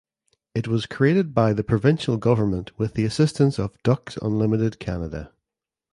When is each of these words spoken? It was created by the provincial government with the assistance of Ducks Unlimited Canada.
It 0.55 0.67
was 0.67 0.87
created 0.87 1.31
by 1.35 1.53
the 1.53 1.63
provincial 1.63 2.17
government 2.17 2.75
with 2.75 2.95
the 2.95 3.05
assistance 3.05 3.59
of 3.59 3.77
Ducks 3.83 4.17
Unlimited 4.19 4.79
Canada. 4.79 5.31